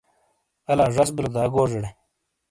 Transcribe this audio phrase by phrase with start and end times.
[0.71, 1.89] الا زش بِلو دا گوزیڑے